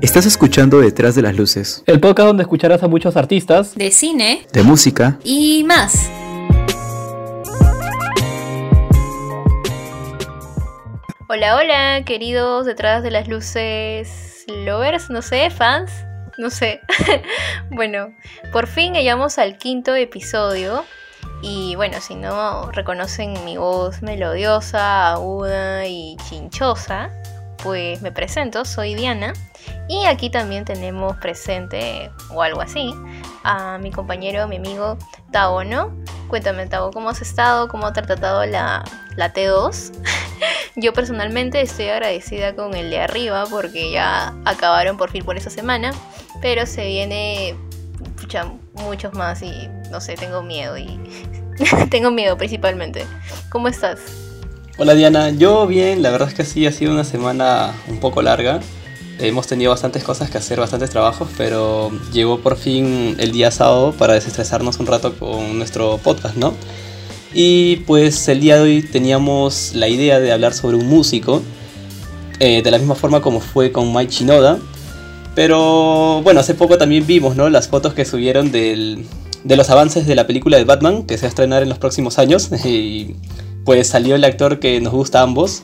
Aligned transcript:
Estás 0.00 0.24
escuchando 0.24 0.80
Detrás 0.80 1.14
de 1.14 1.20
las 1.20 1.36
Luces. 1.36 1.82
El 1.84 2.00
podcast 2.00 2.28
donde 2.28 2.42
escucharás 2.44 2.82
a 2.82 2.88
muchos 2.88 3.18
artistas. 3.18 3.74
De 3.74 3.90
cine. 3.90 4.46
De 4.50 4.62
música. 4.62 5.18
Y 5.24 5.62
más. 5.64 6.10
Hola, 11.28 11.54
hola, 11.54 12.02
queridos 12.06 12.64
Detrás 12.64 13.02
de 13.02 13.10
las 13.10 13.28
Luces 13.28 14.46
lovers, 14.48 15.10
no 15.10 15.20
sé, 15.20 15.50
fans, 15.50 15.92
no 16.38 16.48
sé. 16.48 16.80
bueno, 17.70 18.14
por 18.52 18.68
fin 18.68 18.94
llegamos 18.94 19.36
al 19.36 19.58
quinto 19.58 19.94
episodio. 19.94 20.82
Y 21.42 21.74
bueno, 21.76 22.00
si 22.00 22.14
no 22.14 22.72
reconocen 22.72 23.34
mi 23.44 23.58
voz 23.58 24.00
melodiosa, 24.00 25.12
aguda 25.12 25.86
y 25.86 26.16
chinchosa, 26.26 27.10
pues 27.62 28.02
me 28.02 28.12
presento, 28.12 28.64
soy 28.64 28.94
Diana 28.94 29.32
y 29.88 30.04
aquí 30.06 30.30
también 30.30 30.64
tenemos 30.64 31.16
presente, 31.16 32.10
o 32.30 32.42
algo 32.42 32.60
así, 32.60 32.94
a 33.42 33.78
mi 33.78 33.90
compañero, 33.90 34.46
mi 34.48 34.56
amigo 34.56 34.96
Tavo, 35.32 35.64
¿no? 35.64 35.94
Cuéntame, 36.28 36.66
Tavo, 36.66 36.90
¿cómo 36.92 37.10
has 37.10 37.20
estado? 37.22 37.68
¿Cómo 37.68 37.86
ha 37.86 37.92
tratado 37.92 38.46
la, 38.46 38.84
la 39.16 39.32
T2? 39.32 39.92
Yo 40.76 40.92
personalmente 40.92 41.60
estoy 41.60 41.88
agradecida 41.88 42.54
con 42.54 42.74
el 42.74 42.90
de 42.90 43.00
arriba 43.00 43.44
porque 43.50 43.90
ya 43.90 44.34
acabaron 44.44 44.96
por 44.96 45.10
fin 45.10 45.24
por 45.24 45.36
esa 45.36 45.50
semana, 45.50 45.92
pero 46.40 46.66
se 46.66 46.86
viene 46.86 47.56
muchos 48.74 49.12
más 49.14 49.42
y 49.42 49.68
no 49.90 50.00
sé, 50.00 50.14
tengo 50.14 50.42
miedo 50.42 50.78
y 50.78 51.00
tengo 51.90 52.10
miedo 52.10 52.36
principalmente. 52.36 53.06
¿Cómo 53.50 53.68
estás? 53.68 54.29
Hola 54.78 54.94
Diana, 54.94 55.30
yo 55.30 55.66
bien, 55.66 56.00
la 56.00 56.10
verdad 56.10 56.28
es 56.28 56.34
que 56.34 56.44
sí, 56.44 56.66
ha 56.66 56.72
sido 56.72 56.92
una 56.92 57.04
semana 57.04 57.74
un 57.88 57.98
poco 57.98 58.22
larga. 58.22 58.60
Hemos 59.18 59.46
tenido 59.46 59.70
bastantes 59.70 60.02
cosas 60.02 60.30
que 60.30 60.38
hacer, 60.38 60.58
bastantes 60.58 60.88
trabajos, 60.88 61.28
pero 61.36 61.90
llegó 62.12 62.40
por 62.40 62.56
fin 62.56 63.16
el 63.18 63.32
día 63.32 63.50
sábado 63.50 63.92
para 63.92 64.14
desestresarnos 64.14 64.78
un 64.78 64.86
rato 64.86 65.14
con 65.18 65.58
nuestro 65.58 65.98
podcast, 65.98 66.36
¿no? 66.36 66.54
Y 67.34 67.76
pues 67.86 68.26
el 68.28 68.40
día 68.40 68.56
de 68.56 68.62
hoy 68.62 68.82
teníamos 68.82 69.72
la 69.74 69.88
idea 69.88 70.18
de 70.18 70.32
hablar 70.32 70.54
sobre 70.54 70.76
un 70.76 70.86
músico, 70.86 71.42
eh, 72.38 72.62
de 72.62 72.70
la 72.70 72.78
misma 72.78 72.94
forma 72.94 73.20
como 73.20 73.40
fue 73.40 73.72
con 73.72 73.92
Mike 73.92 74.12
Shinoda. 74.12 74.58
Pero 75.34 76.22
bueno, 76.22 76.40
hace 76.40 76.54
poco 76.54 76.78
también 76.78 77.06
vimos, 77.06 77.36
¿no? 77.36 77.50
Las 77.50 77.68
fotos 77.68 77.92
que 77.92 78.06
subieron 78.06 78.50
de 78.50 79.04
los 79.44 79.68
avances 79.68 80.06
de 80.06 80.14
la 80.14 80.26
película 80.26 80.56
de 80.56 80.64
Batman, 80.64 81.02
que 81.02 81.18
se 81.18 81.22
va 81.22 81.26
a 81.26 81.28
estrenar 81.28 81.62
en 81.62 81.68
los 81.68 81.78
próximos 81.78 82.18
años. 82.18 82.50
pues 83.64 83.88
salió 83.88 84.14
el 84.14 84.24
actor 84.24 84.60
que 84.60 84.80
nos 84.80 84.92
gusta 84.92 85.20
a 85.20 85.22
ambos. 85.22 85.62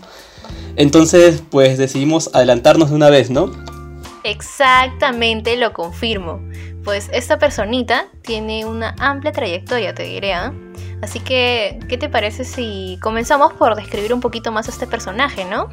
Entonces, 0.76 1.42
pues 1.50 1.78
decidimos 1.78 2.30
adelantarnos 2.34 2.90
de 2.90 2.96
una 2.96 3.10
vez, 3.10 3.30
¿no? 3.30 3.50
Exactamente, 4.24 5.56
lo 5.56 5.72
confirmo. 5.72 6.40
Pues 6.84 7.08
esta 7.12 7.38
personita 7.38 8.08
tiene 8.22 8.64
una 8.64 8.94
amplia 8.98 9.32
trayectoria, 9.32 9.94
te 9.94 10.02
diré. 10.02 10.34
¿ah? 10.34 10.52
Así 11.00 11.20
que, 11.20 11.78
¿qué 11.88 11.96
te 11.96 12.08
parece 12.08 12.44
si 12.44 12.98
comenzamos 13.00 13.52
por 13.54 13.74
describir 13.76 14.12
un 14.12 14.20
poquito 14.20 14.52
más 14.52 14.68
a 14.68 14.70
este 14.70 14.86
personaje, 14.86 15.44
no? 15.44 15.68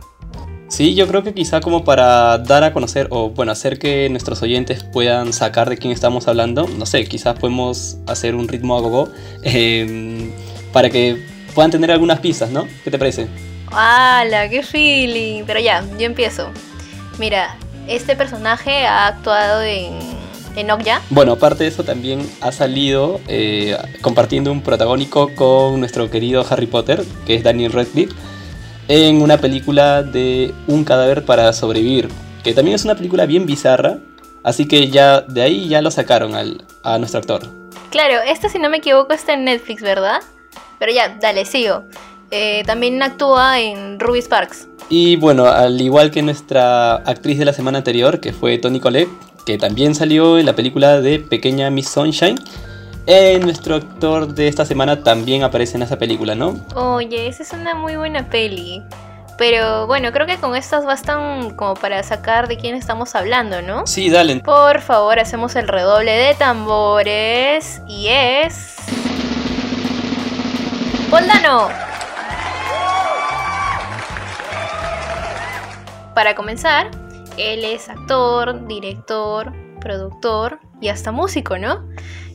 Sí, 0.68 0.96
yo 0.96 1.08
creo 1.08 1.24
que 1.24 1.34
quizá 1.34 1.62
como 1.62 1.84
para 1.84 2.38
dar 2.40 2.64
a 2.64 2.74
conocer 2.74 3.08
o 3.12 3.30
bueno, 3.30 3.52
hacer 3.52 3.78
que 3.78 4.10
nuestros 4.10 4.42
oyentes 4.42 4.84
puedan 4.84 5.32
sacar 5.32 5.70
de 5.70 5.78
quién 5.78 5.94
estamos 5.94 6.28
hablando, 6.28 6.68
no 6.68 6.86
sé, 6.88 7.06
quizás 7.06 7.38
podemos 7.38 7.98
hacer 8.08 8.34
un 8.34 8.48
ritmo 8.48 8.76
a 8.76 8.82
gogo 8.82 9.10
em, 9.44 10.32
para 10.72 10.90
que 10.90 11.24
puedan 11.54 11.72
tener 11.72 11.92
algunas 11.92 12.20
pistas, 12.20 12.50
¿no? 12.50 12.68
¿Qué 12.84 12.92
te 12.92 12.98
parece? 13.00 13.28
¡Hala! 13.72 14.50
¡Qué 14.50 14.64
feeling! 14.64 15.44
Pero 15.46 15.60
ya, 15.60 15.84
yo 15.98 16.06
empiezo. 16.06 16.50
Mira, 17.18 17.56
este 17.88 18.16
personaje 18.16 18.86
ha 18.86 19.08
actuado 19.08 19.62
en, 19.62 20.00
en 20.56 20.72
Okja. 20.72 21.02
Bueno, 21.10 21.34
aparte 21.34 21.64
de 21.64 21.70
eso, 21.70 21.84
también 21.84 22.28
ha 22.42 22.52
salido 22.52 23.20
eh, 23.28 23.78
compartiendo 24.02 24.52
un 24.52 24.62
protagónico 24.62 25.34
con 25.36 25.80
nuestro 25.80 26.10
querido 26.10 26.46
Harry 26.50 26.68
Potter, 26.68 27.04
que 27.26 27.36
es 27.36 27.44
Daniel 27.44 27.72
Radcliffe, 27.72 28.16
en 28.88 29.22
una 29.22 29.38
película 29.38 30.04
de 30.04 30.54
Un 30.68 30.84
cadáver 30.84 31.24
para 31.24 31.54
sobrevivir, 31.54 32.10
que 32.44 32.54
también 32.54 32.76
es 32.76 32.84
una 32.84 32.96
película 32.96 33.26
bien 33.26 33.46
bizarra, 33.46 34.00
así 34.44 34.68
que 34.68 34.90
ya 34.90 35.22
de 35.22 35.42
ahí 35.42 35.68
ya 35.68 35.82
lo 35.82 35.90
sacaron 35.90 36.36
al, 36.36 36.66
a 36.84 36.98
nuestro 36.98 37.20
actor. 37.20 37.50
Claro, 37.92 38.16
este 38.28 38.50
si 38.50 38.60
no 38.60 38.70
me 38.70 38.78
equivoco 38.78 39.14
está 39.14 39.34
en 39.34 39.46
Netflix, 39.46 39.82
¿verdad? 39.82 40.22
Pero 40.84 40.92
ya, 40.92 41.16
dale, 41.22 41.46
sigo. 41.46 41.84
Eh, 42.30 42.64
también 42.66 43.02
actúa 43.02 43.58
en 43.62 44.02
Ruby 44.02 44.22
Sparks. 44.22 44.68
Y 44.90 45.16
bueno, 45.16 45.46
al 45.46 45.80
igual 45.80 46.12
que 46.12 46.22
nuestra 46.22 46.96
actriz 46.96 47.40
de 47.40 47.46
la 47.46 47.54
semana 47.54 47.78
anterior, 47.78 48.20
que 48.20 48.34
fue 48.34 48.58
Toni 48.58 48.82
Collette, 48.82 49.08
que 49.46 49.58
también 49.58 49.96
salió 49.96 50.38
en 50.38 50.46
la 50.46 50.58
película 50.58 51.00
de 51.00 51.20
Pequeña 51.20 51.70
Miss 51.70 51.88
Sunshine, 51.88 52.38
eh, 53.08 53.40
nuestro 53.42 53.76
actor 53.76 54.34
de 54.34 54.50
esta 54.50 54.66
semana 54.66 55.02
también 55.04 55.44
aparece 55.44 55.78
en 55.78 55.84
esa 55.84 55.98
película, 55.98 56.36
¿no? 56.36 56.60
Oye, 56.76 57.30
esa 57.30 57.44
es 57.44 57.54
una 57.54 57.76
muy 57.76 57.96
buena 57.96 58.28
peli. 58.30 58.84
Pero 59.38 59.88
bueno, 59.88 60.12
creo 60.12 60.28
que 60.28 60.36
con 60.36 60.54
estas 60.58 60.86
bastan 60.86 61.52
como 61.52 61.76
para 61.76 62.04
sacar 62.04 62.50
de 62.50 62.58
quién 62.58 62.76
estamos 62.76 63.16
hablando, 63.16 63.62
¿no? 63.62 63.88
Sí, 63.88 64.10
dale. 64.10 64.42
Por 64.42 64.82
favor, 64.82 65.18
hacemos 65.18 65.56
el 65.56 65.70
redoble 65.70 66.12
de 66.12 66.36
tambores 66.36 67.82
y 67.88 68.10
es... 68.10 68.76
¡Poldano! 71.14 71.70
Para 76.16 76.34
comenzar, 76.34 76.90
él 77.38 77.64
es 77.64 77.88
actor, 77.88 78.66
director, 78.66 79.54
productor 79.80 80.60
y 80.82 80.88
hasta 80.88 81.12
músico, 81.12 81.60
¿no? 81.60 81.88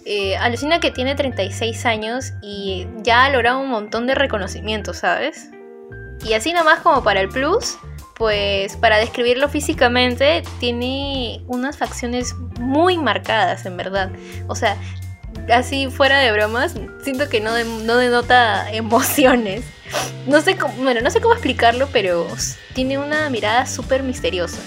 Eh, 0.06 0.36
alucina 0.36 0.78
que 0.78 0.92
tiene 0.92 1.16
36 1.16 1.86
años 1.86 2.30
y 2.40 2.86
ya 2.98 3.24
ha 3.24 3.30
logrado 3.30 3.58
un 3.58 3.68
montón 3.68 4.06
de 4.06 4.14
reconocimientos, 4.14 4.98
¿sabes? 4.98 5.50
Y 6.24 6.34
así 6.34 6.52
nomás 6.52 6.78
como 6.78 7.02
para 7.02 7.20
el 7.20 7.28
plus, 7.28 7.78
pues 8.14 8.76
para 8.76 8.98
describirlo 8.98 9.48
físicamente 9.48 10.44
tiene 10.60 11.42
unas 11.48 11.76
facciones 11.76 12.32
muy 12.60 12.96
marcadas, 12.96 13.66
en 13.66 13.76
verdad. 13.76 14.12
O 14.46 14.54
sea, 14.54 14.76
así 15.52 15.88
fuera 15.88 16.18
de 16.20 16.32
bromas, 16.32 16.74
siento 17.02 17.28
que 17.28 17.40
no, 17.40 17.52
no 17.84 17.96
denota 17.96 18.70
emociones. 18.72 19.64
No 20.26 20.42
sé 20.42 20.56
cómo, 20.56 20.74
bueno, 20.82 21.00
no 21.00 21.10
sé 21.10 21.20
cómo 21.20 21.32
explicarlo, 21.32 21.88
pero 21.92 22.26
tiene 22.74 22.98
una 22.98 23.30
mirada 23.30 23.66
súper 23.66 24.02
misteriosa. 24.02 24.58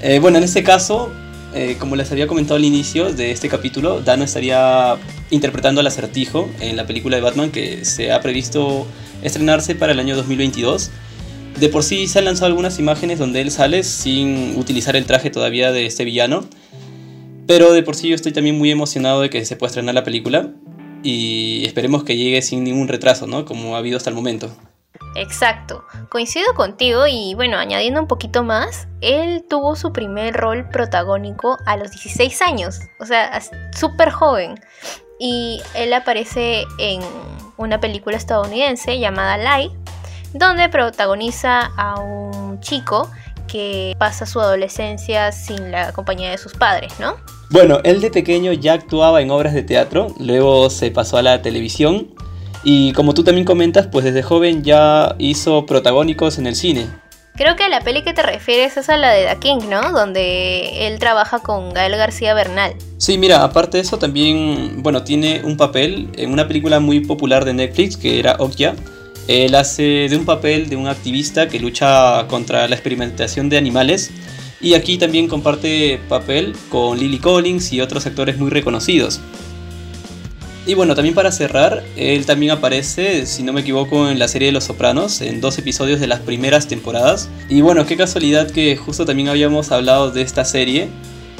Eh, 0.00 0.18
bueno, 0.18 0.38
en 0.38 0.44
este 0.44 0.62
caso, 0.62 1.12
eh, 1.54 1.76
como 1.78 1.96
les 1.96 2.10
había 2.12 2.26
comentado 2.26 2.56
al 2.56 2.64
inicio 2.64 3.12
de 3.12 3.30
este 3.30 3.48
capítulo, 3.48 4.00
Dano 4.00 4.24
estaría 4.24 4.96
interpretando 5.30 5.80
al 5.80 5.86
acertijo 5.86 6.48
en 6.60 6.76
la 6.76 6.86
película 6.86 7.16
de 7.16 7.22
Batman 7.22 7.50
que 7.50 7.84
se 7.84 8.12
ha 8.12 8.20
previsto 8.20 8.86
estrenarse 9.22 9.74
para 9.74 9.92
el 9.92 10.00
año 10.00 10.16
2022. 10.16 10.90
De 11.58 11.70
por 11.70 11.82
sí 11.82 12.06
se 12.08 12.18
han 12.18 12.26
lanzado 12.26 12.46
algunas 12.46 12.78
imágenes 12.78 13.18
donde 13.18 13.40
él 13.40 13.50
sale 13.50 13.82
sin 13.82 14.58
utilizar 14.58 14.96
el 14.96 15.06
traje 15.06 15.30
todavía 15.30 15.72
de 15.72 15.86
este 15.86 16.04
villano. 16.04 16.46
Pero 17.46 17.72
de 17.72 17.82
por 17.82 17.94
sí 17.94 18.08
yo 18.08 18.14
estoy 18.14 18.32
también 18.32 18.58
muy 18.58 18.70
emocionado 18.70 19.20
de 19.20 19.30
que 19.30 19.44
se 19.44 19.56
pueda 19.56 19.68
estrenar 19.68 19.94
la 19.94 20.04
película 20.04 20.50
y 21.02 21.64
esperemos 21.64 22.02
que 22.02 22.16
llegue 22.16 22.42
sin 22.42 22.64
ningún 22.64 22.88
retraso, 22.88 23.26
¿no? 23.26 23.44
Como 23.44 23.76
ha 23.76 23.78
habido 23.78 23.96
hasta 23.96 24.10
el 24.10 24.16
momento. 24.16 24.50
Exacto, 25.14 25.84
coincido 26.10 26.52
contigo 26.54 27.06
y 27.06 27.34
bueno, 27.34 27.56
añadiendo 27.56 28.00
un 28.00 28.06
poquito 28.06 28.42
más, 28.42 28.86
él 29.00 29.44
tuvo 29.48 29.76
su 29.76 29.92
primer 29.92 30.34
rol 30.34 30.68
protagónico 30.68 31.56
a 31.64 31.76
los 31.76 31.90
16 31.90 32.42
años, 32.42 32.80
o 33.00 33.06
sea, 33.06 33.40
súper 33.74 34.10
joven. 34.10 34.60
Y 35.18 35.62
él 35.74 35.94
aparece 35.94 36.64
en 36.78 37.00
una 37.56 37.80
película 37.80 38.16
estadounidense 38.16 38.98
llamada 38.98 39.38
Light, 39.38 39.72
donde 40.34 40.68
protagoniza 40.68 41.70
a 41.76 41.98
un 42.00 42.60
chico 42.60 43.10
que 43.46 43.94
pasa 43.98 44.26
su 44.26 44.40
adolescencia 44.40 45.32
sin 45.32 45.70
la 45.70 45.92
compañía 45.92 46.30
de 46.30 46.38
sus 46.38 46.52
padres, 46.52 46.92
¿no? 46.98 47.16
Bueno, 47.50 47.80
él 47.84 48.00
de 48.00 48.10
pequeño 48.10 48.52
ya 48.52 48.72
actuaba 48.72 49.22
en 49.22 49.30
obras 49.30 49.54
de 49.54 49.62
teatro, 49.62 50.08
luego 50.18 50.68
se 50.68 50.90
pasó 50.90 51.16
a 51.16 51.22
la 51.22 51.42
televisión 51.42 52.08
y 52.64 52.92
como 52.92 53.14
tú 53.14 53.22
también 53.22 53.44
comentas, 53.44 53.86
pues 53.86 54.04
desde 54.04 54.22
joven 54.22 54.64
ya 54.64 55.14
hizo 55.18 55.64
protagónicos 55.64 56.38
en 56.38 56.48
el 56.48 56.56
cine. 56.56 56.88
Creo 57.36 57.54
que 57.54 57.68
la 57.68 57.82
peli 57.82 58.02
que 58.02 58.14
te 58.14 58.22
refieres 58.22 58.76
es 58.76 58.88
a 58.88 58.96
la 58.96 59.12
de 59.12 59.26
The 59.26 59.38
King, 59.38 59.68
¿no? 59.68 59.92
Donde 59.92 60.88
él 60.88 60.98
trabaja 60.98 61.38
con 61.38 61.72
Gael 61.72 61.94
García 61.96 62.34
Bernal. 62.34 62.74
Sí, 62.96 63.18
mira, 63.18 63.44
aparte 63.44 63.76
de 63.76 63.82
eso 63.82 63.98
también, 63.98 64.82
bueno, 64.82 65.04
tiene 65.04 65.42
un 65.44 65.56
papel 65.56 66.08
en 66.16 66.32
una 66.32 66.48
película 66.48 66.80
muy 66.80 67.00
popular 67.00 67.44
de 67.44 67.52
Netflix 67.52 67.96
que 67.96 68.18
era 68.18 68.36
Okja. 68.38 68.74
Él 69.28 69.54
hace 69.54 70.08
de 70.08 70.16
un 70.16 70.24
papel 70.24 70.68
de 70.68 70.76
un 70.76 70.88
activista 70.88 71.46
que 71.46 71.60
lucha 71.60 72.26
contra 72.26 72.66
la 72.68 72.74
experimentación 72.74 73.48
de 73.50 73.58
animales 73.58 74.10
y 74.60 74.74
aquí 74.74 74.98
también 74.98 75.28
comparte 75.28 76.00
papel 76.08 76.54
con 76.70 76.98
Lily 76.98 77.18
Collins 77.18 77.72
y 77.72 77.80
otros 77.80 78.06
actores 78.06 78.38
muy 78.38 78.50
reconocidos. 78.50 79.20
Y 80.66 80.74
bueno, 80.74 80.96
también 80.96 81.14
para 81.14 81.30
cerrar, 81.30 81.84
él 81.96 82.26
también 82.26 82.50
aparece, 82.50 83.24
si 83.26 83.44
no 83.44 83.52
me 83.52 83.60
equivoco, 83.60 84.08
en 84.08 84.18
la 84.18 84.26
serie 84.26 84.46
de 84.46 84.52
Los 84.52 84.64
Sopranos, 84.64 85.20
en 85.20 85.40
dos 85.40 85.58
episodios 85.58 86.00
de 86.00 86.08
las 86.08 86.18
primeras 86.18 86.66
temporadas. 86.66 87.28
Y 87.48 87.60
bueno, 87.60 87.86
qué 87.86 87.96
casualidad 87.96 88.50
que 88.50 88.76
justo 88.76 89.06
también 89.06 89.28
habíamos 89.28 89.70
hablado 89.70 90.10
de 90.10 90.22
esta 90.22 90.44
serie 90.44 90.88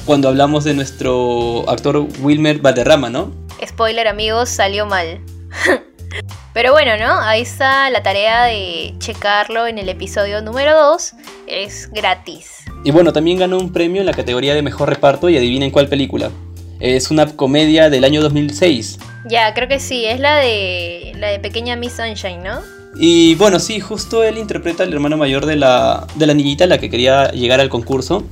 cuando 0.04 0.28
hablamos 0.28 0.62
de 0.62 0.74
nuestro 0.74 1.68
actor 1.68 2.06
Wilmer 2.20 2.58
Valderrama, 2.58 3.10
¿no? 3.10 3.34
Spoiler 3.66 4.06
amigos, 4.06 4.48
salió 4.48 4.86
mal. 4.86 5.20
Pero 6.54 6.70
bueno, 6.70 6.96
¿no? 6.96 7.20
Ahí 7.20 7.42
está 7.42 7.90
la 7.90 8.04
tarea 8.04 8.44
de 8.44 8.94
checarlo 8.98 9.66
en 9.66 9.78
el 9.78 9.88
episodio 9.88 10.40
número 10.40 10.80
2. 10.80 11.14
Es 11.48 11.90
gratis. 11.90 12.65
Y 12.86 12.92
bueno, 12.92 13.12
también 13.12 13.36
ganó 13.36 13.58
un 13.58 13.72
premio 13.72 14.00
en 14.00 14.06
la 14.06 14.12
categoría 14.12 14.54
de 14.54 14.62
mejor 14.62 14.88
reparto 14.88 15.28
y 15.28 15.36
adivinen 15.36 15.72
cuál 15.72 15.88
película. 15.88 16.30
Es 16.78 17.10
una 17.10 17.26
comedia 17.26 17.90
del 17.90 18.04
año 18.04 18.22
2006. 18.22 19.00
Ya, 19.28 19.52
creo 19.54 19.66
que 19.66 19.80
sí, 19.80 20.04
es 20.04 20.20
la 20.20 20.36
de 20.36 21.12
la 21.16 21.30
de 21.30 21.40
Pequeña 21.40 21.74
Miss 21.74 21.94
Sunshine, 21.94 22.44
¿no? 22.44 22.60
Y 22.96 23.34
bueno, 23.34 23.58
sí, 23.58 23.80
justo 23.80 24.22
él 24.22 24.38
interpreta 24.38 24.84
al 24.84 24.92
hermano 24.92 25.16
mayor 25.16 25.46
de 25.46 25.56
la, 25.56 26.06
de 26.14 26.28
la 26.28 26.34
niñita, 26.34 26.64
la 26.68 26.78
que 26.78 26.88
quería 26.88 27.32
llegar 27.32 27.58
al 27.58 27.70
concurso. 27.70 28.22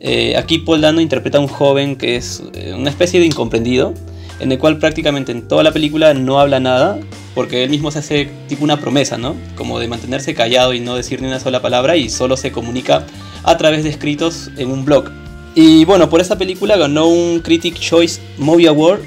Eh, 0.00 0.36
aquí 0.36 0.58
Paul 0.58 0.80
Dano 0.80 1.00
interpreta 1.00 1.38
a 1.38 1.40
un 1.40 1.46
joven 1.46 1.94
que 1.94 2.16
es 2.16 2.42
eh, 2.54 2.74
una 2.76 2.90
especie 2.90 3.20
de 3.20 3.26
incomprendido, 3.26 3.94
en 4.42 4.50
el 4.50 4.58
cual 4.58 4.78
prácticamente 4.78 5.30
en 5.30 5.46
toda 5.46 5.62
la 5.62 5.70
película 5.70 6.12
no 6.14 6.40
habla 6.40 6.58
nada, 6.58 6.98
porque 7.32 7.62
él 7.62 7.70
mismo 7.70 7.92
se 7.92 8.00
hace 8.00 8.28
tipo 8.48 8.64
una 8.64 8.80
promesa, 8.80 9.16
¿no? 9.16 9.36
Como 9.56 9.78
de 9.78 9.86
mantenerse 9.86 10.34
callado 10.34 10.74
y 10.74 10.80
no 10.80 10.96
decir 10.96 11.22
ni 11.22 11.28
una 11.28 11.38
sola 11.38 11.62
palabra 11.62 11.96
y 11.96 12.10
solo 12.10 12.36
se 12.36 12.50
comunica 12.50 13.06
a 13.44 13.56
través 13.56 13.84
de 13.84 13.90
escritos 13.90 14.50
en 14.56 14.72
un 14.72 14.84
blog. 14.84 15.10
Y 15.54 15.84
bueno, 15.84 16.10
por 16.10 16.20
esa 16.20 16.38
película 16.38 16.76
ganó 16.76 17.06
un 17.06 17.38
Critic 17.38 17.78
Choice 17.78 18.20
Movie 18.36 18.66
Award 18.66 19.02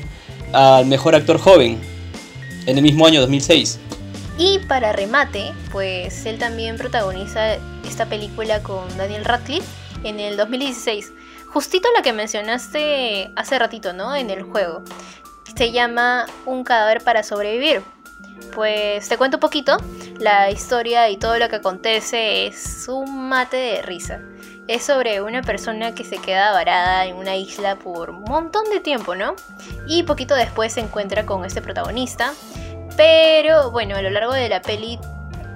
al 0.53 0.85
mejor 0.85 1.15
actor 1.15 1.37
joven 1.37 1.79
en 2.65 2.77
el 2.77 2.83
mismo 2.83 3.05
año 3.05 3.19
2006. 3.19 3.79
Y 4.37 4.59
para 4.69 4.93
remate, 4.93 5.51
pues 5.73 6.25
él 6.25 6.37
también 6.37 6.77
protagoniza 6.77 7.55
esta 7.85 8.05
película 8.05 8.63
con 8.63 8.85
Daniel 8.97 9.25
Radcliffe 9.25 9.67
en 10.05 10.21
el 10.21 10.37
2016. 10.37 11.11
Justito 11.47 11.87
la 11.95 12.01
que 12.01 12.11
mencionaste 12.11 13.31
hace 13.35 13.59
ratito, 13.59 13.93
¿no? 13.93 14.13
En 14.15 14.29
el 14.29 14.43
juego. 14.43 14.83
Se 15.55 15.71
llama 15.71 16.25
Un 16.45 16.65
cadáver 16.65 17.01
para 17.01 17.23
sobrevivir. 17.23 17.81
Pues 18.53 19.07
te 19.07 19.17
cuento 19.17 19.37
un 19.37 19.41
poquito. 19.41 19.77
La 20.19 20.51
historia 20.51 21.09
y 21.09 21.15
todo 21.15 21.37
lo 21.37 21.47
que 21.47 21.55
acontece 21.55 22.47
es 22.47 22.87
un 22.89 23.29
mate 23.29 23.55
de 23.55 23.81
risa. 23.81 24.19
Es 24.67 24.83
sobre 24.83 25.21
una 25.21 25.41
persona 25.43 25.95
que 25.95 26.03
se 26.03 26.17
queda 26.17 26.51
varada 26.51 27.05
en 27.05 27.15
una 27.15 27.37
isla 27.37 27.77
por 27.77 28.09
un 28.09 28.23
montón 28.23 28.65
de 28.69 28.81
tiempo, 28.81 29.15
¿no? 29.15 29.35
Y 29.87 30.03
poquito 30.03 30.35
después 30.35 30.73
se 30.73 30.81
encuentra 30.81 31.25
con 31.25 31.45
este 31.45 31.61
protagonista. 31.61 32.33
Pero 32.97 33.71
bueno, 33.71 33.95
a 33.95 34.01
lo 34.01 34.09
largo 34.09 34.33
de 34.33 34.49
la 34.49 34.61
peli 34.61 34.99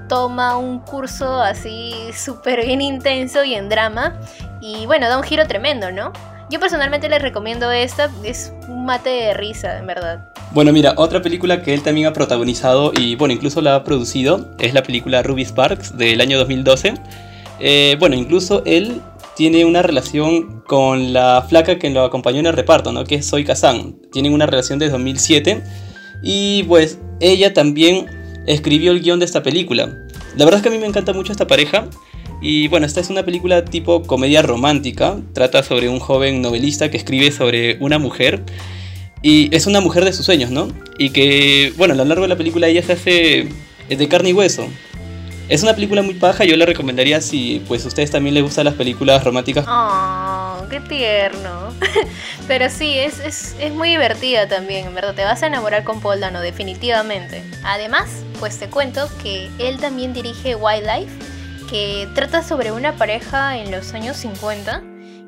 toma 0.08 0.58
un 0.58 0.80
curso 0.80 1.42
así 1.42 2.10
súper 2.14 2.66
bien 2.66 2.80
intenso 2.80 3.44
y 3.44 3.54
en 3.54 3.68
drama. 3.68 4.18
Y 4.62 4.86
bueno, 4.86 5.10
da 5.10 5.18
un 5.18 5.24
giro 5.24 5.46
tremendo, 5.46 5.92
¿no? 5.92 6.14
Yo 6.50 6.60
personalmente 6.60 7.10
les 7.10 7.22
recomiendo 7.22 7.72
esta, 7.72 8.10
es 8.24 8.52
un 8.68 8.86
mate 8.86 9.10
de 9.10 9.34
risa, 9.36 9.78
en 9.78 9.86
verdad. 9.86 10.32
Bueno, 10.52 10.74
mira, 10.74 10.96
otra 10.98 11.22
película 11.22 11.62
que 11.62 11.76
él 11.76 11.84
también 11.84 12.08
ha 12.08 12.14
protagonizado 12.14 12.92
y 12.98 13.16
bueno, 13.16 13.36
incluso 13.36 13.62
la 13.62 13.76
ha 13.76 13.84
producido 13.84 14.50
es 14.58 14.74
la 14.74 14.82
película 14.82 15.22
Ruby 15.22 15.44
Sparks 15.44 15.96
del 15.96 16.22
año 16.22 16.40
2012. 16.40 16.96
Eh, 17.60 17.98
bueno, 18.00 18.16
incluso 18.16 18.64
él 18.66 19.00
tiene 19.36 19.64
una 19.64 19.84
relación 19.84 20.62
con 20.62 21.14
la 21.14 21.46
flaca 21.48 21.78
que 21.78 21.92
lo 21.92 22.04
acompañó 22.04 22.40
en 22.40 22.48
el 22.48 22.54
reparto, 22.54 22.92
¿no? 22.92 23.04
Que 23.04 23.16
es 23.16 23.28
Soy 23.28 23.46
Kazan. 23.46 23.98
Tienen 24.12 24.34
una 24.34 24.48
relación 24.48 24.80
desde 24.80 24.94
2007 24.94 25.64
y 26.24 26.64
pues 26.64 26.98
ella 27.20 27.54
también 27.54 28.08
escribió 28.48 28.92
el 28.92 29.02
guion 29.02 29.20
de 29.20 29.26
esta 29.26 29.44
película. 29.44 29.86
La 30.36 30.46
verdad 30.46 30.58
es 30.58 30.64
que 30.64 30.70
a 30.70 30.72
mí 30.72 30.80
me 30.80 30.88
encanta 30.88 31.14
mucho 31.14 31.32
esta 31.32 31.46
pareja. 31.46 31.86
Y 32.42 32.68
bueno, 32.70 32.86
esta 32.86 33.02
es 33.02 33.10
una 33.10 33.24
película 33.24 33.66
tipo 33.66 34.04
comedia 34.04 34.42
romántica. 34.42 35.18
Trata 35.34 35.64
sobre 35.64 35.90
un 35.90 36.00
joven 36.00 36.42
novelista 36.42 36.90
que 36.90 36.98
escribe 36.98 37.32
sobre 37.32 37.78
una 37.80 38.00
mujer. 38.00 38.44
Y 39.22 39.54
es 39.54 39.68
una 39.68 39.82
mujer 39.82 40.06
de 40.06 40.14
sus 40.14 40.26
sueños, 40.26 40.50
¿no? 40.50 40.70
Y 40.98 41.10
que, 41.10 41.74
bueno, 41.78 41.94
a 41.94 41.98
lo 41.98 42.06
largo 42.06 42.24
de 42.24 42.30
la 42.30 42.38
película 42.38 42.68
ella 42.68 42.82
se 42.82 42.94
hace 42.94 43.50
de 43.90 44.08
carne 44.08 44.30
y 44.30 44.34
hueso. 44.34 44.68
Es 45.50 45.64
una 45.64 45.74
película 45.74 46.04
muy 46.04 46.14
paja, 46.14 46.46
yo 46.46 46.56
la 46.56 46.68
recomendaría 46.68 47.22
si 47.22 47.64
pues 47.68 47.84
a 47.84 47.88
ustedes 47.88 48.12
también 48.12 48.36
les 48.36 48.44
gustan 48.44 48.66
las 48.66 48.76
películas 48.76 49.24
románticas. 49.24 49.66
Oh, 49.68 50.64
qué 50.70 50.80
tierno. 50.80 51.74
Pero 52.48 52.70
sí, 52.70 53.00
es, 53.00 53.20
es, 53.20 53.56
es, 53.60 53.74
muy 53.74 53.90
divertida 53.90 54.48
también, 54.48 54.86
en 54.86 54.94
verdad. 54.94 55.16
Te 55.16 55.24
vas 55.24 55.42
a 55.42 55.48
enamorar 55.48 55.84
con 55.84 56.02
Paul 56.02 56.20
Dano, 56.20 56.40
definitivamente. 56.40 57.44
Además, 57.64 58.10
pues 58.40 58.60
te 58.60 58.70
cuento 58.70 59.10
que 59.24 59.50
él 59.58 59.80
también 59.80 60.14
dirige 60.14 60.56
Wildlife, 60.56 61.12
que 61.70 62.08
trata 62.16 62.42
sobre 62.42 62.72
una 62.72 62.96
pareja 62.96 63.58
en 63.58 63.72
los 63.72 63.94
años 63.94 64.18
50 64.18 64.82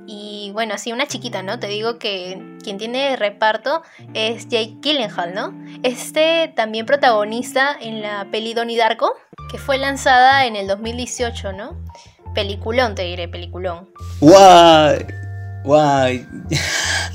y 0.07 0.51
bueno, 0.53 0.73
así 0.73 0.91
una 0.91 1.05
chiquita, 1.05 1.43
¿no? 1.43 1.59
Te 1.59 1.67
digo 1.67 1.99
que 1.99 2.57
quien 2.63 2.77
tiene 2.77 3.15
reparto 3.15 3.83
es 4.13 4.47
Jake 4.47 4.77
Gyllenhaal, 4.81 5.33
¿no? 5.33 5.53
Este 5.83 6.51
también 6.55 6.85
protagonista 6.85 7.77
en 7.79 8.01
la 8.01 8.27
peli 8.31 8.53
Donnie 8.53 8.77
Darko, 8.77 9.13
que 9.51 9.57
fue 9.57 9.77
lanzada 9.77 10.45
en 10.45 10.55
el 10.55 10.67
2018, 10.67 11.53
¿no? 11.53 11.77
Peliculón, 12.33 12.95
te 12.95 13.03
diré, 13.03 13.27
peliculón. 13.27 13.89
¡Guay! 14.19 15.05
¡Guay! 15.63 16.27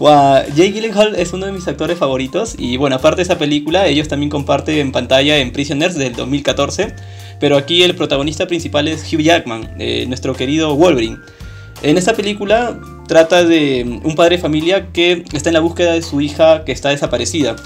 Wow, 0.00 0.44
Jake 0.54 0.72
Gyllenhaal 0.72 1.14
es 1.14 1.34
uno 1.34 1.44
de 1.44 1.52
mis 1.52 1.68
actores 1.68 1.98
favoritos 1.98 2.54
y 2.56 2.78
bueno, 2.78 2.96
aparte 2.96 3.16
de 3.16 3.24
esa 3.24 3.36
película, 3.36 3.86
ellos 3.86 4.08
también 4.08 4.30
comparten 4.30 4.92
pantalla 4.92 5.36
en 5.36 5.52
Prisoners 5.52 5.94
del 5.94 6.14
2014, 6.14 6.94
pero 7.38 7.58
aquí 7.58 7.82
el 7.82 7.94
protagonista 7.94 8.46
principal 8.46 8.88
es 8.88 9.12
Hugh 9.12 9.20
Jackman, 9.20 9.74
eh, 9.78 10.06
nuestro 10.08 10.34
querido 10.34 10.74
Wolverine. 10.74 11.18
En 11.82 11.98
esta 11.98 12.14
película 12.14 12.80
trata 13.08 13.44
de 13.44 14.00
un 14.02 14.14
padre 14.14 14.36
de 14.36 14.42
familia 14.42 14.90
que 14.90 15.22
está 15.34 15.50
en 15.50 15.54
la 15.54 15.60
búsqueda 15.60 15.92
de 15.92 16.00
su 16.00 16.22
hija 16.22 16.64
que 16.64 16.72
está 16.72 16.88
desaparecida 16.88 17.56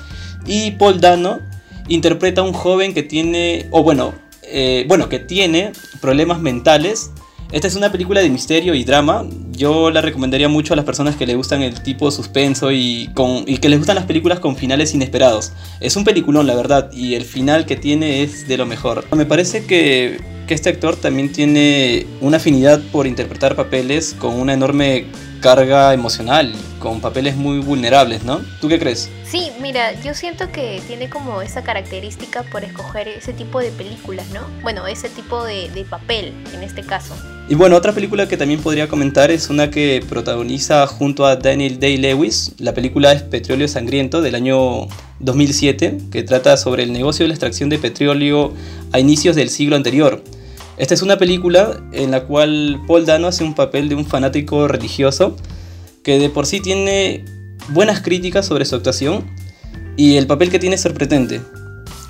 y 0.45 0.73
Paul 0.73 1.01
Dano 1.01 1.39
interpreta 1.87 2.41
a 2.41 2.45
un 2.45 2.53
joven 2.53 2.95
que 2.95 3.05
tiene, 3.05 3.69
o 3.71 3.85
bueno, 3.85 4.13
eh, 4.43 4.87
bueno, 4.89 5.09
que 5.09 5.21
tiene 5.21 5.71
problemas 6.01 6.41
mentales 6.41 7.13
esta 7.55 7.69
es 7.69 7.77
una 7.77 7.93
película 7.93 8.21
de 8.21 8.29
misterio 8.31 8.75
y 8.75 8.83
drama. 8.83 9.25
Yo 9.53 9.93
la 9.93 10.01
recomendaría 10.01 10.49
mucho 10.49 10.73
a 10.73 10.77
las 10.77 10.85
personas 10.85 11.15
que 11.15 11.25
le 11.25 11.37
gustan 11.37 11.63
el 11.63 11.81
tipo 11.85 12.11
suspenso 12.11 12.73
y, 12.73 13.11
con, 13.15 13.45
y 13.47 13.59
que 13.59 13.69
les 13.69 13.79
gustan 13.79 13.95
las 13.95 14.07
películas 14.07 14.41
con 14.41 14.57
finales 14.57 14.93
inesperados. 14.93 15.53
Es 15.79 15.95
un 15.95 16.03
peliculón, 16.03 16.49
la 16.49 16.57
verdad, 16.57 16.91
y 16.93 17.15
el 17.15 17.23
final 17.23 17.65
que 17.65 17.77
tiene 17.77 18.25
es 18.25 18.49
de 18.49 18.57
lo 18.57 18.67
mejor. 18.67 19.05
Me 19.15 19.25
parece 19.25 19.67
que, 19.67 20.21
que 20.47 20.55
este 20.55 20.69
actor 20.69 20.97
también 20.97 21.33
tiene 21.33 22.07
una 22.21 22.37
afinidad 22.37 22.81
por 22.93 23.07
interpretar 23.07 23.57
papeles 23.57 24.15
con 24.19 24.35
una 24.35 24.53
enorme 24.53 25.07
carga 25.41 25.93
emocional, 25.93 26.55
con 26.79 27.01
papeles 27.01 27.37
muy 27.37 27.59
vulnerables, 27.59 28.25
¿no? 28.25 28.41
¿Tú 28.61 28.69
qué 28.69 28.79
crees? 28.79 29.11
Sí, 29.25 29.51
mira, 29.61 29.93
yo 30.03 30.15
siento 30.15 30.51
que 30.51 30.81
tiene 30.87 31.11
como 31.11 31.43
esa 31.43 31.63
característica 31.63 32.45
por 32.45 32.65
escoger 32.65 33.09
ese 33.09 33.35
tipo 33.35 33.61
de 33.61 33.71
películas, 33.71 34.27
¿no? 34.31 34.41
Bueno, 34.63 34.87
ese 34.87 35.11
tipo 35.11 35.45
de, 35.45 35.69
de 35.71 35.85
papel, 35.85 36.33
en 36.55 36.63
este 36.63 36.83
caso. 36.83 37.15
Y 37.47 37.57
bueno, 37.57 37.77
otra 37.77 37.93
película 37.93 38.27
que 38.27 38.39
también 38.39 38.61
podría 38.63 38.89
comentar 38.89 39.31
es 39.31 39.51
una 39.51 39.71
que 39.71 40.03
protagoniza 40.09 40.87
junto 40.87 41.27
a 41.27 41.37
Daniel 41.37 41.79
Day-Lewis. 41.79 42.55
La 42.59 42.73
película 42.73 43.13
es 43.13 43.23
Petróleo 43.23 43.69
Sangriento 43.69 44.23
del 44.23 44.35
año 44.35 44.87
2007, 45.21 45.99
que 46.11 46.23
trata 46.23 46.57
sobre 46.57 46.85
el 46.85 46.93
negocio 46.95 47.25
de 47.25 47.29
la 47.29 47.35
extracción 47.35 47.69
de 47.69 47.79
petróleo 47.79 48.55
a 48.93 48.99
inicios 48.99 49.37
del 49.37 49.51
siglo 49.51 49.77
anterior. 49.77 50.25
Esta 50.77 50.95
es 50.95 51.03
una 51.03 51.19
película 51.19 51.81
en 51.93 52.11
la 52.11 52.25
cual 52.25 52.83
Paul 52.89 53.07
Dano 53.07 53.29
hace 53.29 53.45
un 53.45 53.55
papel 53.55 53.89
de 53.89 53.95
un 53.95 54.05
fanático 54.05 54.67
religioso 54.67 55.37
que 56.03 56.19
de 56.19 56.29
por 56.31 56.47
sí 56.47 56.61
tiene 56.61 57.25
buenas 57.69 58.01
críticas 58.01 58.47
sobre 58.47 58.65
su 58.65 58.75
actuación 58.75 59.25
y 59.97 60.17
el 60.17 60.27
papel 60.27 60.51
que 60.51 60.59
tiene 60.59 60.75
es 60.75 60.83
sorprendente. 60.83 61.41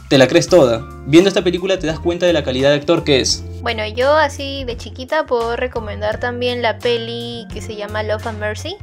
Te 0.08 0.16
la 0.16 0.26
crees 0.28 0.48
toda. 0.48 0.82
Viendo 1.06 1.28
esta 1.28 1.44
película 1.44 1.78
te 1.78 1.86
das 1.86 1.98
cuenta 1.98 2.24
de 2.24 2.32
la 2.32 2.42
calidad 2.42 2.70
de 2.70 2.76
actor 2.76 3.04
que 3.04 3.20
es. 3.20 3.44
Bueno, 3.60 3.86
yo 3.86 4.14
así 4.14 4.64
de 4.64 4.78
chiquita 4.78 5.26
puedo 5.26 5.56
recomendar 5.56 6.18
también 6.18 6.62
la 6.62 6.78
peli 6.78 7.46
que 7.52 7.60
se 7.60 7.76
llama 7.76 8.02
Love 8.02 8.26
and 8.28 8.38
Mercy, 8.38 8.76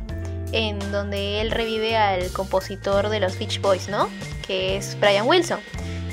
en 0.52 0.78
donde 0.92 1.42
él 1.42 1.50
revive 1.50 1.98
al 1.98 2.32
compositor 2.34 3.10
de 3.10 3.20
los 3.20 3.38
Beach 3.40 3.60
Boys, 3.60 3.90
¿no? 3.90 4.10
Que 4.46 4.78
es 4.78 4.96
Brian 5.00 5.28
Wilson 5.28 5.60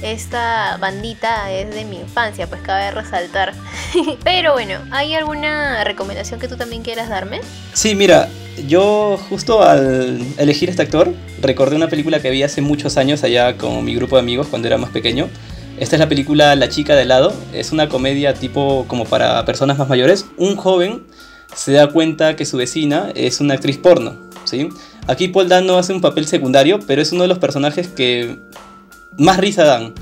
esta 0.02 0.76
bandita 0.78 1.50
es 1.52 1.74
de 1.74 1.84
mi 1.84 1.98
infancia, 1.98 2.46
pues 2.46 2.60
cabe 2.62 2.90
resaltar. 2.90 3.54
Pero 4.24 4.52
bueno, 4.52 4.80
¿hay 4.90 5.14
alguna 5.14 5.84
recomendación 5.84 6.40
que 6.40 6.48
tú 6.48 6.56
también 6.56 6.82
quieras 6.82 7.08
darme? 7.08 7.40
Sí, 7.72 7.94
mira, 7.94 8.28
yo 8.66 9.18
justo 9.28 9.62
al 9.62 10.20
elegir 10.38 10.68
este 10.70 10.82
actor 10.82 11.12
recordé 11.40 11.76
una 11.76 11.88
película 11.88 12.20
que 12.20 12.30
vi 12.30 12.42
hace 12.42 12.60
muchos 12.60 12.96
años 12.96 13.22
allá 13.24 13.56
con 13.56 13.84
mi 13.84 13.94
grupo 13.94 14.16
de 14.16 14.22
amigos 14.22 14.48
cuando 14.48 14.68
era 14.68 14.78
más 14.78 14.90
pequeño. 14.90 15.28
Esta 15.78 15.94
es 15.94 16.00
la 16.00 16.08
película 16.08 16.56
La 16.56 16.68
chica 16.68 16.96
de 16.96 17.04
lado. 17.04 17.32
Es 17.52 17.70
una 17.70 17.88
comedia 17.88 18.34
tipo 18.34 18.84
como 18.88 19.04
para 19.04 19.44
personas 19.44 19.78
más 19.78 19.88
mayores. 19.88 20.26
Un 20.36 20.56
joven 20.56 21.04
se 21.54 21.72
da 21.72 21.88
cuenta 21.88 22.36
que 22.36 22.44
su 22.44 22.56
vecina 22.56 23.10
es 23.14 23.40
una 23.40 23.54
actriz 23.54 23.78
porno, 23.78 24.16
¿sí? 24.44 24.68
Aquí 25.06 25.28
Paul 25.28 25.48
Dano 25.48 25.78
hace 25.78 25.92
un 25.92 26.00
papel 26.00 26.26
secundario, 26.26 26.80
pero 26.86 27.00
es 27.00 27.12
uno 27.12 27.22
de 27.22 27.28
los 27.28 27.38
personajes 27.38 27.88
que 27.88 28.38
más 29.18 29.36
risa 29.36 29.64
dan. 29.64 29.94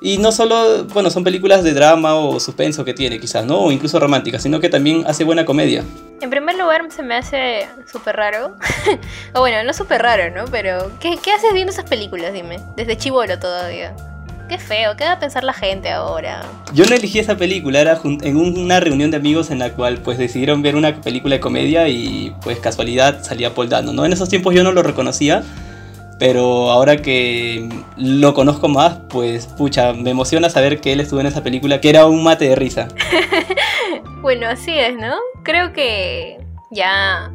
Y 0.00 0.18
no 0.18 0.30
solo, 0.30 0.84
bueno, 0.84 1.10
son 1.10 1.24
películas 1.24 1.64
de 1.64 1.74
drama 1.74 2.14
o 2.14 2.38
suspenso 2.38 2.84
que 2.84 2.94
tiene 2.94 3.18
quizás, 3.18 3.44
¿no? 3.44 3.58
O 3.58 3.72
incluso 3.72 3.98
románticas, 3.98 4.42
sino 4.42 4.60
que 4.60 4.68
también 4.68 5.02
hace 5.08 5.24
buena 5.24 5.44
comedia. 5.44 5.82
En 6.20 6.30
primer 6.30 6.56
lugar, 6.56 6.86
se 6.94 7.02
me 7.02 7.16
hace 7.16 7.68
súper 7.90 8.14
raro. 8.14 8.54
o 9.34 9.40
bueno, 9.40 9.64
no 9.64 9.72
súper 9.72 10.02
raro, 10.02 10.32
¿no? 10.32 10.44
Pero, 10.52 10.92
¿qué, 11.00 11.18
¿qué, 11.20 11.32
haces 11.32 11.52
viendo 11.52 11.72
esas 11.72 11.86
películas, 11.86 12.32
dime? 12.32 12.60
Desde 12.76 12.96
chivolo 12.96 13.40
todavía. 13.40 13.92
Qué 14.48 14.56
feo, 14.56 14.96
¿qué 14.96 15.04
va 15.04 15.12
a 15.12 15.18
pensar 15.18 15.44
la 15.44 15.52
gente 15.52 15.90
ahora? 15.90 16.42
Yo 16.72 16.86
no 16.86 16.94
elegí 16.94 17.18
esa 17.18 17.36
película, 17.36 17.80
era 17.80 18.00
en 18.02 18.36
una 18.36 18.80
reunión 18.80 19.10
de 19.10 19.18
amigos 19.18 19.50
en 19.50 19.58
la 19.58 19.74
cual 19.74 19.98
pues 19.98 20.16
decidieron 20.16 20.62
ver 20.62 20.74
una 20.74 21.02
película 21.02 21.34
de 21.34 21.40
comedia 21.40 21.86
y 21.88 22.34
pues 22.42 22.58
casualidad 22.58 23.22
salía 23.22 23.54
Paul 23.54 23.68
Dano, 23.68 23.92
¿no? 23.92 24.06
En 24.06 24.12
esos 24.14 24.30
tiempos 24.30 24.54
yo 24.54 24.64
no 24.64 24.72
lo 24.72 24.82
reconocía, 24.82 25.42
pero 26.18 26.70
ahora 26.70 26.96
que 26.96 27.68
lo 27.96 28.34
conozco 28.34 28.68
más, 28.68 29.00
pues 29.08 29.46
pucha, 29.46 29.92
me 29.92 30.10
emociona 30.10 30.50
saber 30.50 30.80
que 30.80 30.92
él 30.92 31.00
estuvo 31.00 31.20
en 31.20 31.26
esa 31.26 31.42
película, 31.42 31.80
que 31.80 31.90
era 31.90 32.06
un 32.06 32.22
mate 32.22 32.48
de 32.48 32.56
risa. 32.56 32.88
bueno, 34.20 34.48
así 34.48 34.76
es, 34.76 34.96
¿no? 34.96 35.14
Creo 35.44 35.72
que 35.72 36.38
ya 36.70 37.32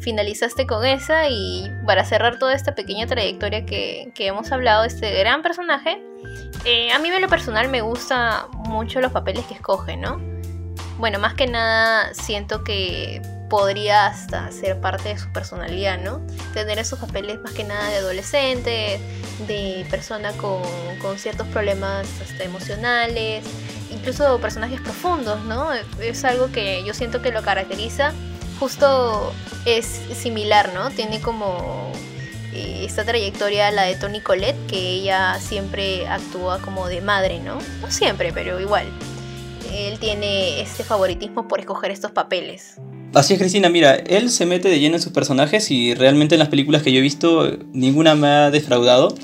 finalizaste 0.00 0.66
con 0.66 0.84
esa 0.84 1.28
y 1.28 1.68
para 1.84 2.04
cerrar 2.04 2.38
toda 2.38 2.54
esta 2.54 2.74
pequeña 2.74 3.06
trayectoria 3.06 3.66
que, 3.66 4.12
que 4.14 4.28
hemos 4.28 4.52
hablado, 4.52 4.84
este 4.84 5.18
gran 5.18 5.42
personaje, 5.42 6.00
eh, 6.64 6.92
a 6.92 6.98
mí 6.98 7.08
en 7.08 7.20
lo 7.20 7.28
personal 7.28 7.68
me 7.68 7.80
gusta 7.80 8.48
mucho 8.52 9.00
los 9.00 9.12
papeles 9.12 9.44
que 9.46 9.54
escoge, 9.54 9.96
¿no? 9.96 10.20
Bueno, 10.98 11.18
más 11.18 11.34
que 11.34 11.46
nada 11.46 12.14
siento 12.14 12.64
que 12.64 13.20
podría 13.50 14.06
hasta 14.06 14.50
ser 14.50 14.80
parte 14.80 15.10
de 15.10 15.18
su 15.18 15.30
personalidad, 15.30 15.98
¿no? 15.98 16.20
Tener 16.54 16.78
esos 16.78 16.98
papeles 16.98 17.38
más 17.40 17.52
que 17.52 17.64
nada 17.64 17.88
de 17.90 17.96
adolescente, 17.96 18.98
de 19.46 19.86
persona 19.90 20.32
con, 20.32 20.62
con 21.00 21.18
ciertos 21.18 21.46
problemas 21.48 22.06
hasta 22.22 22.44
emocionales, 22.44 23.44
incluso 23.90 24.38
personajes 24.40 24.80
profundos, 24.80 25.44
¿no? 25.44 25.68
Es 26.00 26.24
algo 26.24 26.50
que 26.50 26.82
yo 26.84 26.94
siento 26.94 27.20
que 27.20 27.30
lo 27.30 27.42
caracteriza. 27.42 28.12
Justo 28.58 29.34
es 29.66 29.86
similar, 30.14 30.72
¿no? 30.72 30.90
Tiene 30.90 31.20
como 31.20 31.92
eh, 32.54 32.84
esta 32.86 33.04
trayectoria, 33.04 33.70
la 33.70 33.82
de 33.82 33.96
Toni 33.96 34.20
Collette, 34.20 34.66
que 34.66 34.78
ella 34.78 35.38
siempre 35.40 36.08
actúa 36.08 36.58
como 36.60 36.88
de 36.88 37.02
madre, 37.02 37.38
¿no? 37.40 37.58
No 37.82 37.90
siempre, 37.90 38.32
pero 38.32 38.58
igual. 38.60 38.86
Él 39.76 39.98
tiene 39.98 40.62
este 40.62 40.84
favoritismo 40.84 41.48
por 41.48 41.60
escoger 41.60 41.90
estos 41.90 42.10
papeles. 42.10 42.80
Así 43.12 43.34
es, 43.34 43.38
Cristina, 43.38 43.68
mira, 43.68 43.94
él 43.94 44.30
se 44.30 44.46
mete 44.46 44.68
de 44.68 44.80
lleno 44.80 44.96
en 44.96 45.02
sus 45.02 45.12
personajes 45.12 45.70
y 45.70 45.94
realmente 45.94 46.34
en 46.34 46.38
las 46.38 46.48
películas 46.48 46.82
que 46.82 46.92
yo 46.92 46.98
he 46.98 47.02
visto 47.02 47.50
ninguna 47.72 48.14
me 48.14 48.28
ha 48.28 48.50
defraudado. 48.50 49.14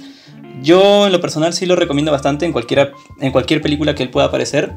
Yo 0.63 1.07
en 1.07 1.13
lo 1.13 1.21
personal 1.21 1.55
sí 1.55 1.65
lo 1.65 1.75
recomiendo 1.75 2.13
bastante 2.13 2.45
en, 2.45 2.53
cualquiera, 2.53 2.93
en 3.21 3.33
cualquier 3.33 3.63
película 3.63 3.95
que 3.95 4.03
él 4.03 4.11
pueda 4.11 4.27
aparecer. 4.27 4.73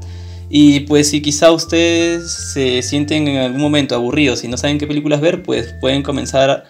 Y 0.50 0.82
pues 0.82 1.10
si 1.10 1.22
quizá 1.22 1.52
ustedes 1.52 2.32
se 2.32 2.82
sienten 2.82 3.28
en 3.28 3.38
algún 3.38 3.62
momento 3.62 3.96
aburridos 3.96 4.44
y 4.44 4.48
no 4.48 4.58
saben 4.58 4.78
qué 4.78 4.88
películas 4.88 5.20
ver, 5.20 5.44
pues 5.44 5.76
pueden 5.82 6.04
comenzar 6.04 6.64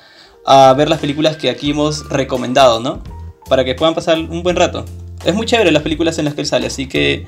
a 0.46 0.74
ver 0.74 0.90
las 0.90 1.00
películas 1.00 1.38
que 1.38 1.50
aquí 1.50 1.72
hemos 1.72 2.10
recomendado, 2.10 2.80
¿no? 2.80 3.04
Para 3.48 3.64
que 3.64 3.76
puedan 3.76 3.94
pasar 3.94 4.18
un 4.18 4.44
buen 4.44 4.56
rato. 4.56 4.86
Es 5.26 5.36
muy 5.36 5.46
chévere 5.46 5.72
las 5.72 5.84
películas 5.84 6.18
en 6.20 6.26
las 6.26 6.36
que 6.36 6.42
él 6.42 6.48
sale, 6.48 6.68
así 6.68 6.88
que 6.88 7.26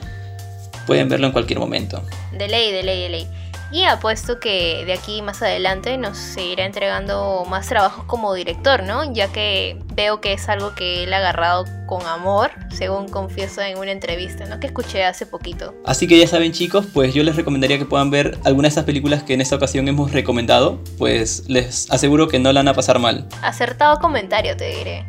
pueden 0.88 1.10
verlo 1.10 1.28
en 1.28 1.34
cualquier 1.34 1.60
momento. 1.60 2.02
De 2.32 2.48
ley, 2.48 2.72
de 2.72 2.82
ley, 2.82 3.04
de 3.04 3.10
ley. 3.10 3.28
Y 3.70 3.84
apuesto 3.84 4.40
que 4.40 4.86
de 4.86 4.94
aquí 4.94 5.22
más 5.22 5.42
adelante 5.42 5.98
nos 5.98 6.18
seguirá 6.18 6.66
entregando 6.66 7.46
más 7.50 7.68
trabajos 7.68 8.06
como 8.06 8.34
director, 8.34 8.84
¿no? 8.84 9.14
Ya 9.14 9.28
que 9.28 9.78
veo 9.94 10.22
que 10.22 10.32
es 10.32 10.48
algo 10.48 10.74
que 10.74 11.04
él 11.04 11.14
ha 11.14 11.18
agarrado 11.18 11.66
con 11.86 12.06
amor, 12.08 12.52
según 12.70 13.10
confiesa 13.10 13.68
en 13.68 13.78
una 13.78 13.92
entrevista, 13.92 14.46
¿no? 14.46 14.62
Que 14.62 14.68
escuché 14.68 15.04
hace 15.04 15.26
poquito. 15.26 15.76
Así 15.86 16.08
que 16.08 16.18
ya 16.18 16.28
saben 16.28 16.54
chicos, 16.54 16.86
pues 16.94 17.14
yo 17.14 17.24
les 17.24 17.36
recomendaría 17.36 17.78
que 17.78 17.86
puedan 17.86 18.10
ver 18.10 18.38
algunas 18.46 18.72
de 18.72 18.80
esas 18.80 18.86
películas 18.86 19.24
que 19.24 19.34
en 19.34 19.42
esta 19.42 19.58
ocasión 19.58 19.86
hemos 19.90 20.14
recomendado, 20.14 20.80
pues 20.98 21.44
les 21.50 21.92
aseguro 21.92 22.30
que 22.30 22.40
no 22.40 22.54
la 22.54 22.62
van 22.62 22.70
a 22.70 22.74
pasar 22.74 23.00
mal. 23.00 23.28
Acertado 23.42 24.00
comentario 24.00 24.56
te 24.56 24.70
diré. 24.70 25.06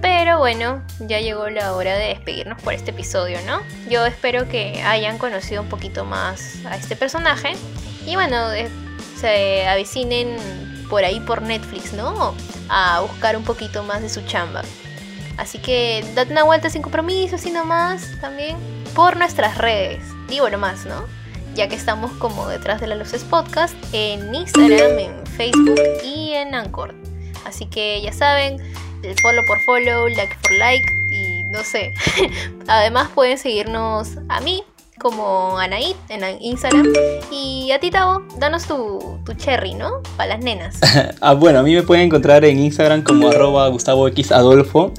Pero 0.00 0.38
bueno, 0.38 0.82
ya 1.00 1.20
llegó 1.20 1.48
la 1.48 1.74
hora 1.74 1.96
de 1.96 2.08
despedirnos 2.08 2.60
por 2.62 2.74
este 2.74 2.90
episodio, 2.90 3.38
¿no? 3.46 3.60
Yo 3.90 4.04
espero 4.06 4.48
que 4.48 4.82
hayan 4.82 5.18
conocido 5.18 5.62
un 5.62 5.68
poquito 5.68 6.04
más 6.04 6.64
a 6.66 6.76
este 6.76 6.96
personaje 6.96 7.54
y 8.06 8.14
bueno, 8.14 8.48
se 9.18 9.66
avicinen 9.66 10.36
por 10.88 11.04
ahí 11.04 11.20
por 11.20 11.42
Netflix, 11.42 11.92
¿no? 11.92 12.34
A 12.68 13.00
buscar 13.00 13.36
un 13.36 13.44
poquito 13.44 13.82
más 13.82 14.02
de 14.02 14.08
su 14.08 14.22
chamba. 14.22 14.62
Así 15.36 15.58
que 15.58 16.04
date 16.14 16.32
una 16.32 16.44
vuelta 16.44 16.70
sin 16.70 16.82
compromiso, 16.82 17.38
sino 17.38 17.64
más 17.64 18.18
también 18.20 18.56
por 18.94 19.16
nuestras 19.16 19.58
redes. 19.58 20.02
Digo 20.28 20.48
nomás, 20.48 20.86
¿no? 20.86 21.04
Ya 21.54 21.68
que 21.68 21.74
estamos 21.74 22.12
como 22.12 22.48
detrás 22.48 22.80
de 22.80 22.86
las 22.86 22.98
luces 22.98 23.24
podcast 23.24 23.74
en 23.92 24.34
Instagram, 24.34 24.98
en 24.98 25.26
Facebook 25.26 25.80
y 26.04 26.32
en 26.32 26.54
Anchor. 26.54 26.94
Así 27.44 27.66
que 27.66 28.00
ya 28.02 28.12
saben, 28.12 28.58
el 29.06 29.18
follow 29.20 29.44
por 29.44 29.60
follow, 29.60 30.08
like 30.08 30.34
por 30.42 30.52
like 30.52 30.86
y 31.10 31.44
no 31.44 31.62
sé. 31.62 31.94
Además 32.66 33.08
pueden 33.14 33.38
seguirnos 33.38 34.18
a 34.28 34.40
mí 34.40 34.62
como 34.98 35.58
Anaid 35.58 35.94
en 36.08 36.42
Instagram. 36.42 36.92
Y 37.30 37.70
a 37.72 37.80
ti, 37.80 37.90
Tavo, 37.90 38.22
danos 38.38 38.64
tu, 38.66 39.18
cherry, 39.36 39.74
¿no? 39.74 40.02
Para 40.16 40.36
las 40.36 40.44
nenas. 40.44 40.80
ah, 41.20 41.34
bueno, 41.34 41.60
a 41.60 41.62
mí 41.62 41.74
me 41.74 41.82
pueden 41.82 42.06
encontrar 42.06 42.44
en 42.44 42.58
Instagram 42.58 43.02
como 43.02 43.28
arroba 43.28 43.68
Gustavo 43.68 44.08
X 44.08 44.32
Adolfo. 44.32 44.92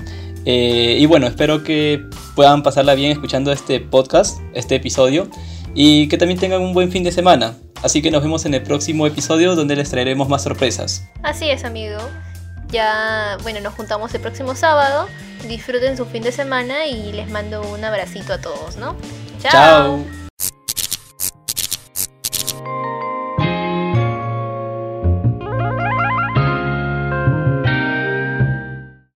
Eh, 0.45 0.97
y 0.99 1.05
bueno, 1.07 1.27
espero 1.27 1.63
que 1.63 2.05
puedan 2.35 2.63
pasarla 2.63 2.95
bien 2.95 3.11
escuchando 3.11 3.51
este 3.51 3.79
podcast, 3.79 4.39
este 4.53 4.75
episodio. 4.75 5.27
Y 5.73 6.07
que 6.07 6.17
también 6.17 6.39
tengan 6.39 6.61
un 6.61 6.73
buen 6.73 6.91
fin 6.91 7.03
de 7.03 7.11
semana. 7.11 7.55
Así 7.83 8.01
que 8.01 8.09
nos 8.09 8.23
vemos 8.23 8.45
en 8.45 8.53
el 8.53 8.63
próximo 8.63 9.05
episodio 9.05 9.55
donde 9.55 9.75
les 9.75 9.91
traeremos 9.91 10.27
más 10.27 10.43
sorpresas. 10.43 11.07
Así 11.21 11.49
es, 11.49 11.63
amigo. 11.63 11.97
Ya, 12.69 13.37
bueno, 13.43 13.59
nos 13.61 13.73
juntamos 13.73 14.13
el 14.13 14.21
próximo 14.21 14.55
sábado. 14.55 15.07
Disfruten 15.47 15.95
su 15.95 16.05
fin 16.05 16.23
de 16.23 16.31
semana 16.31 16.85
y 16.85 17.11
les 17.13 17.29
mando 17.29 17.61
un 17.61 17.83
abracito 17.83 18.33
a 18.33 18.39
todos, 18.39 18.77
¿no? 18.77 18.95
Chao. 19.39 20.03